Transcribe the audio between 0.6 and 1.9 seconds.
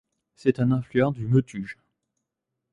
affluent du Metuje.